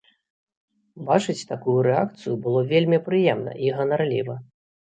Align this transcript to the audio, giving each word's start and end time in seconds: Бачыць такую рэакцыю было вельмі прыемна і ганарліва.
Бачыць 1.09 1.43
такую 1.51 1.75
рэакцыю 1.89 2.35
было 2.47 2.65
вельмі 2.73 3.03
прыемна 3.11 3.57
і 3.69 3.73
ганарліва. 3.79 4.35